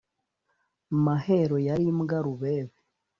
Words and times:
Mahero 1.03 1.57
yari 1.67 1.85
mbwa 1.97 2.17
rubebe 2.25 2.77